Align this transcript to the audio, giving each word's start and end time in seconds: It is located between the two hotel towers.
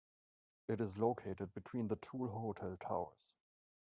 It 0.67 0.81
is 0.81 0.97
located 0.97 1.53
between 1.53 1.87
the 1.87 1.95
two 1.95 2.25
hotel 2.25 2.75
towers. 2.75 3.35